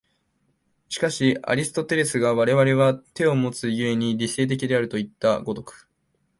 [0.89, 5.87] しかしアリストテレスが我々は手をもつ故に理性的であるといった如く